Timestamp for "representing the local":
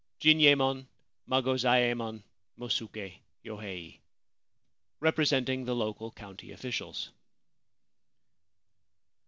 4.99-6.09